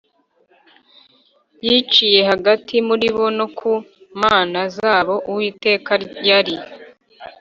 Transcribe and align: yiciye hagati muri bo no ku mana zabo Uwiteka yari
yiciye 1.65 2.19
hagati 2.31 2.75
muri 2.87 3.07
bo 3.15 3.25
no 3.37 3.45
ku 3.57 3.71
mana 4.21 4.59
zabo 4.77 5.15
Uwiteka 5.31 5.93
yari 6.27 6.55